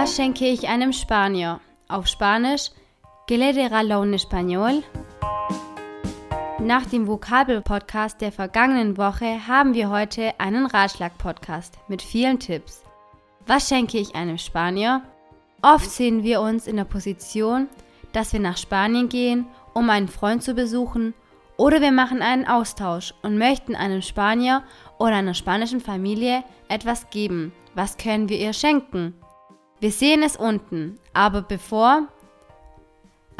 [0.00, 1.58] Was schenke ich einem Spanier?
[1.88, 2.70] Auf Spanisch,
[3.26, 4.84] ¿qué le regalo un español?
[6.60, 12.84] Nach dem Vokabel-Podcast der vergangenen Woche haben wir heute einen Ratschlag-Podcast mit vielen Tipps.
[13.48, 15.02] Was schenke ich einem Spanier?
[15.62, 17.66] Oft sehen wir uns in der Position,
[18.12, 21.12] dass wir nach Spanien gehen, um einen Freund zu besuchen,
[21.56, 24.62] oder wir machen einen Austausch und möchten einem Spanier
[24.96, 27.50] oder einer spanischen Familie etwas geben.
[27.74, 29.14] Was können wir ihr schenken?
[29.80, 32.08] Wir sehen es unten, aber bevor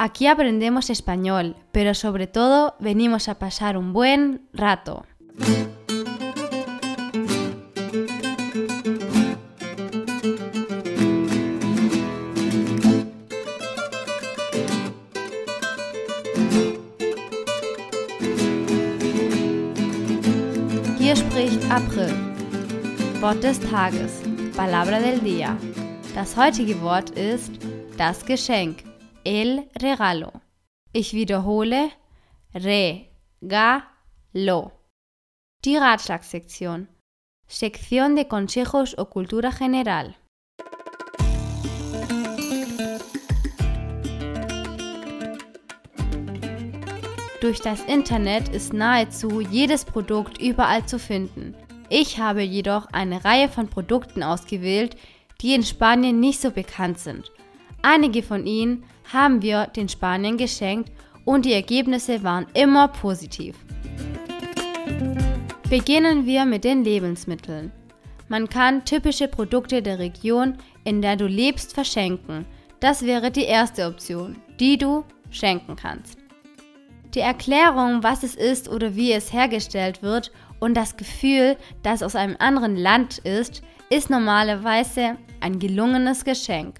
[0.01, 5.05] Aquí aprendemos español, pero sobre todo venimos a pasar un buen rato.
[20.97, 22.15] Hier spricht April.
[23.19, 24.21] Wort des Tages.
[24.55, 25.57] Palabra del día.
[26.15, 27.51] Das heutige Wort ist
[27.97, 28.83] das Geschenk.
[29.23, 30.31] El regalo.
[30.91, 31.91] Ich wiederhole.
[32.53, 33.81] Regalo.
[35.63, 36.87] Die Ratschlagssektion.
[37.47, 40.15] Sección de Consejos o Cultura General.
[47.41, 51.55] Durch das Internet ist nahezu jedes Produkt überall zu finden.
[51.89, 54.97] Ich habe jedoch eine Reihe von Produkten ausgewählt,
[55.41, 57.31] die in Spanien nicht so bekannt sind.
[57.81, 60.91] Einige von ihnen haben wir den Spaniern geschenkt
[61.25, 63.55] und die Ergebnisse waren immer positiv.
[65.69, 67.71] Beginnen wir mit den Lebensmitteln.
[68.27, 72.45] Man kann typische Produkte der Region, in der du lebst, verschenken.
[72.79, 76.17] Das wäre die erste Option, die du schenken kannst.
[77.15, 82.03] Die Erklärung, was es ist oder wie es hergestellt wird und das Gefühl, dass es
[82.03, 86.75] aus einem anderen Land ist, ist normalerweise ein gelungenes Geschenk.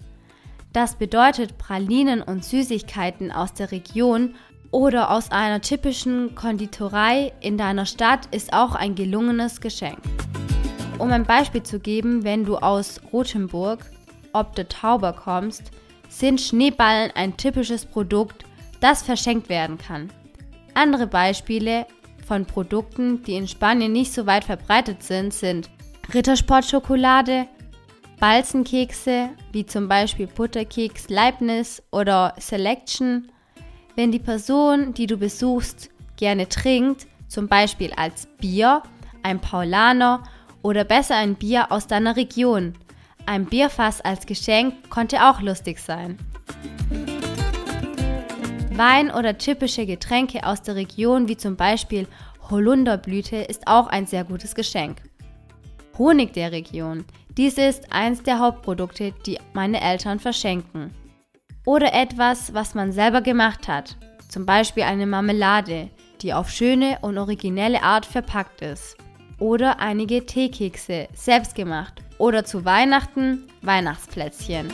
[0.73, 4.35] Das bedeutet Pralinen und Süßigkeiten aus der Region
[4.71, 9.97] oder aus einer typischen Konditorei in deiner Stadt ist auch ein gelungenes Geschenk.
[10.99, 13.79] Um ein Beispiel zu geben, wenn du aus Rothenburg,
[14.33, 15.71] ob der Tauber kommst,
[16.07, 18.43] sind Schneeballen ein typisches Produkt,
[18.79, 20.11] das verschenkt werden kann.
[20.73, 21.85] Andere Beispiele
[22.27, 25.69] von Produkten, die in Spanien nicht so weit verbreitet sind, sind
[26.13, 27.47] Rittersportschokolade,
[28.19, 33.31] Balzenkekse, wie zum Beispiel Butterkeks Leibniz oder Selection.
[33.95, 38.83] Wenn die Person, die du besuchst, gerne trinkt, zum Beispiel als Bier,
[39.23, 40.23] ein Paulaner
[40.61, 42.75] oder besser ein Bier aus deiner Region.
[43.25, 46.17] Ein Bierfass als Geschenk konnte auch lustig sein.
[48.73, 52.05] Wein oder typische Getränke aus der Region, wie zum Beispiel
[52.49, 55.01] Holunderblüte, ist auch ein sehr gutes Geschenk.
[55.99, 57.03] Honig der Region.
[57.37, 60.95] Dies ist eins der Hauptprodukte, die meine Eltern verschenken.
[61.65, 63.97] Oder etwas, was man selber gemacht hat.
[64.29, 65.89] Zum Beispiel eine Marmelade,
[66.21, 68.95] die auf schöne und originelle Art verpackt ist.
[69.39, 72.01] Oder einige Teekekse, selbst gemacht.
[72.17, 74.73] Oder zu Weihnachten Weihnachtsplätzchen.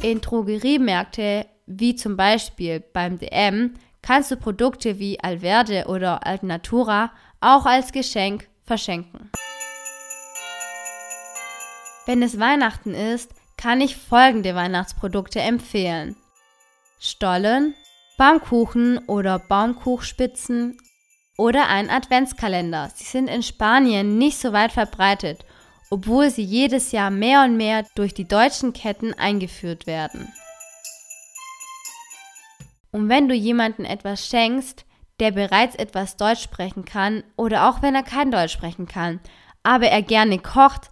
[0.00, 7.10] In Drogeriemärkte wie zum Beispiel beim DM, kannst du Produkte wie Alverde oder Alnatura
[7.40, 9.30] auch als Geschenk verschenken.
[12.06, 16.14] Wenn es Weihnachten ist, kann ich folgende Weihnachtsprodukte empfehlen.
[17.00, 17.74] Stollen,
[18.16, 20.78] Baumkuchen oder Baumkuchspitzen
[21.36, 22.90] oder ein Adventskalender.
[22.94, 25.44] Sie sind in Spanien nicht so weit verbreitet,
[25.90, 30.32] obwohl sie jedes Jahr mehr und mehr durch die deutschen Ketten eingeführt werden.
[32.92, 34.86] Und wenn du jemandem etwas schenkst,
[35.18, 39.18] der bereits etwas Deutsch sprechen kann oder auch wenn er kein Deutsch sprechen kann,
[39.64, 40.90] aber er gerne kocht,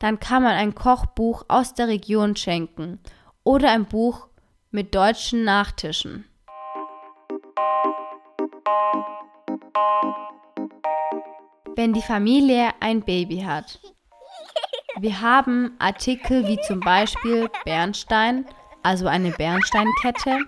[0.00, 2.98] dann kann man ein Kochbuch aus der Region schenken
[3.44, 4.28] oder ein Buch
[4.70, 6.24] mit deutschen Nachtischen.
[11.76, 13.78] Wenn die Familie ein Baby hat.
[14.98, 18.46] Wir haben Artikel wie zum Beispiel Bernstein,
[18.82, 20.38] also eine Bernsteinkette,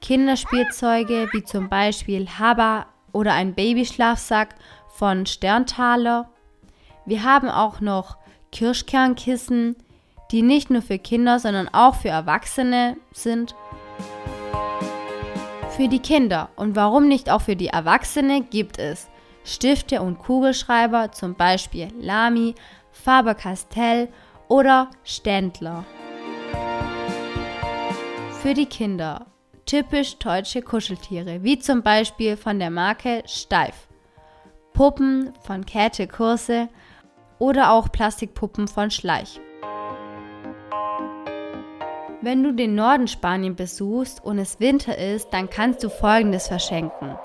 [0.00, 4.54] Kinderspielzeuge wie zum Beispiel Haba oder ein Babyschlafsack
[4.88, 6.30] von Sterntaler.
[7.06, 8.20] Wir haben auch noch
[8.52, 9.76] Kirschkernkissen,
[10.30, 13.54] die nicht nur für Kinder, sondern auch für Erwachsene sind.
[15.76, 19.08] Für die Kinder und warum nicht auch für die Erwachsene gibt es
[19.44, 22.54] Stifte und Kugelschreiber, zum Beispiel Lamy,
[22.92, 24.08] Faber-Castell
[24.48, 25.84] oder Ständler.
[28.42, 29.26] Für die Kinder
[29.66, 33.86] typisch deutsche Kuscheltiere, wie zum Beispiel von der Marke Steif,
[34.72, 36.68] Puppen von Käthe Kurse
[37.40, 39.40] oder auch Plastikpuppen von Schleich.
[42.22, 47.16] Wenn du den Norden Spanien besuchst und es Winter ist, dann kannst du folgendes verschenken.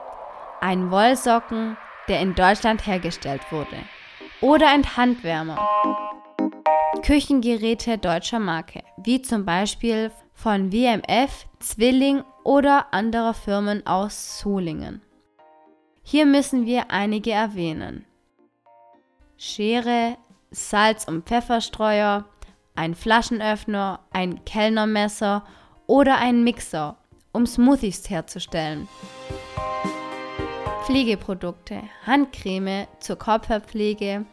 [0.61, 1.77] Ein Wollsocken,
[2.07, 3.77] der in Deutschland hergestellt wurde.
[4.39, 5.59] Oder ein Handwärmer.
[7.03, 15.01] Küchengeräte deutscher Marke, wie zum Beispiel von WMF, Zwilling oder anderer Firmen aus Solingen.
[16.03, 18.05] Hier müssen wir einige erwähnen.
[19.37, 20.17] Schere,
[20.51, 22.25] Salz- und Pfefferstreuer,
[22.75, 25.43] ein Flaschenöffner, ein Kellnermesser
[25.87, 26.97] oder ein Mixer,
[27.31, 28.87] um Smoothies herzustellen.
[30.85, 34.25] Pflegeprodukte, Handcreme zur Körperpflege,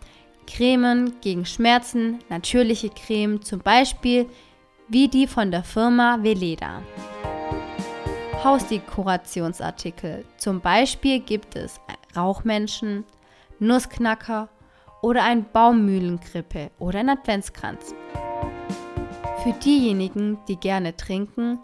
[0.46, 4.28] Cremen gegen Schmerzen, natürliche Creme, zum Beispiel
[4.88, 6.82] wie die von der Firma Veleda.
[8.44, 11.80] Hausdekorationsartikel, zum Beispiel gibt es
[12.14, 13.04] Rauchmenschen,
[13.58, 14.48] Nussknacker
[15.02, 17.94] oder ein Baummühlenkrippe oder ein Adventskranz.
[19.42, 21.58] Für diejenigen, die gerne trinken,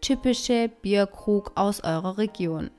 [0.00, 2.70] typische Bierkrug aus eurer Region.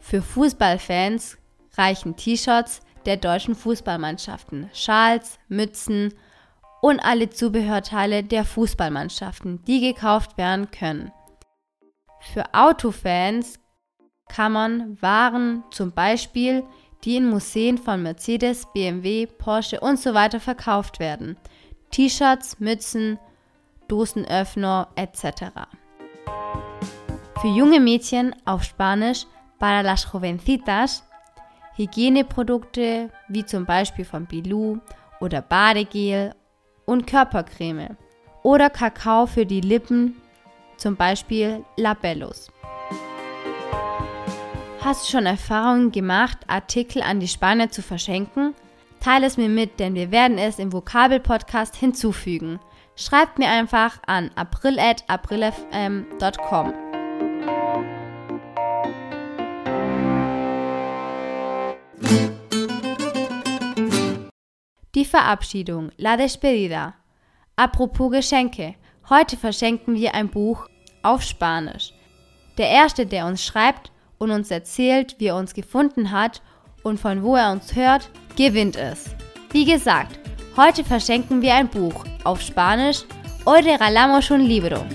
[0.00, 1.38] Für Fußballfans
[1.76, 6.14] reichen T-Shirts der deutschen Fußballmannschaften, Schals, Mützen
[6.82, 11.12] und alle Zubehörteile der Fußballmannschaften, die gekauft werden können.
[12.20, 13.58] Für Autofans
[14.28, 16.64] kann man Waren zum Beispiel,
[17.04, 21.36] die in Museen von Mercedes, BMW, Porsche und so weiter verkauft werden,
[21.90, 23.18] T-Shirts, Mützen,
[23.88, 25.52] Dosenöffner etc.
[27.40, 29.26] Für junge Mädchen auf Spanisch
[29.58, 31.02] para las jovencitas
[31.76, 34.78] Hygieneprodukte wie zum Beispiel von Bilou
[35.20, 36.34] oder Badegel
[36.84, 37.96] und Körpercreme
[38.42, 40.16] oder Kakao für die Lippen,
[40.76, 42.51] zum Beispiel Labellos.
[44.84, 48.52] Hast du schon Erfahrungen gemacht, Artikel an die Spanier zu verschenken?
[48.98, 52.58] Teile es mir mit, denn wir werden es im Vokabel-Podcast hinzufügen.
[52.96, 56.72] Schreibt mir einfach an april.aprilfm.com.
[64.96, 66.94] Die Verabschiedung, la despedida.
[67.54, 68.74] Apropos Geschenke.
[69.08, 70.66] Heute verschenken wir ein Buch
[71.04, 71.92] auf Spanisch.
[72.58, 73.91] Der erste, der uns schreibt
[74.22, 76.42] und uns erzählt, wie er uns gefunden hat
[76.84, 79.06] und von wo er uns hört, gewinnt es.
[79.50, 80.18] Wie gesagt,
[80.56, 83.04] heute verschenken wir ein Buch auf Spanisch.
[83.44, 84.86] Hoy regalamos un libro.